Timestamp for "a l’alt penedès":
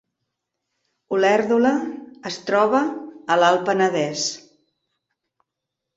3.35-4.25